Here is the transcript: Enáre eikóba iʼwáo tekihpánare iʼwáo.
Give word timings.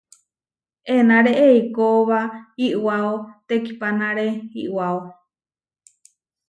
Enáre 0.95 1.31
eikóba 1.49 2.19
iʼwáo 2.67 3.13
tekihpánare 3.47 4.27
iʼwáo. 4.63 4.99